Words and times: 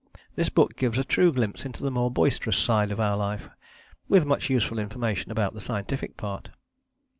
This 0.33 0.49
book 0.49 0.75
gives 0.77 0.97
a 0.97 1.03
true 1.03 1.31
glimpse 1.31 1.63
into 1.63 1.83
the 1.83 1.91
more 1.91 2.09
boisterous 2.09 2.57
side 2.57 2.91
of 2.91 2.99
our 2.99 3.15
life, 3.15 3.51
with 4.07 4.25
much 4.25 4.49
useful 4.49 4.79
information 4.79 5.31
about 5.31 5.53
the 5.53 5.61
scientific 5.61 6.17
part. 6.17 6.49